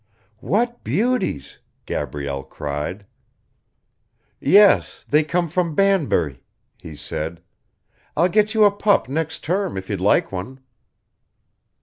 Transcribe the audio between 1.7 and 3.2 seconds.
Gabrielle cried.